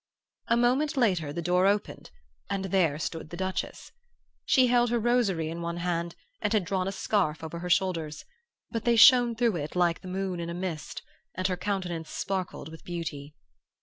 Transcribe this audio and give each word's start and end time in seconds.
"A 0.47 0.57
moment 0.57 0.97
later 0.97 1.31
the 1.31 1.43
door 1.43 1.67
opened 1.67 2.09
and 2.49 2.65
there 2.65 2.97
stood 2.97 3.29
the 3.29 3.37
Duchess. 3.37 3.91
She 4.45 4.65
held 4.65 4.89
her 4.89 4.97
rosary 4.97 5.47
in 5.47 5.61
one 5.61 5.77
hand 5.77 6.15
and 6.41 6.51
had 6.53 6.65
drawn 6.65 6.87
a 6.87 6.91
scarf 6.91 7.43
over 7.43 7.59
her 7.59 7.69
shoulders; 7.69 8.25
but 8.71 8.83
they 8.83 8.95
shone 8.95 9.35
through 9.35 9.57
it 9.57 9.75
like 9.75 10.01
the 10.01 10.07
moon 10.07 10.39
in 10.39 10.49
a 10.49 10.55
mist, 10.55 11.03
and 11.35 11.45
her 11.45 11.55
countenance 11.55 12.09
sparkled 12.09 12.69
with 12.69 12.83
beauty. 12.83 13.35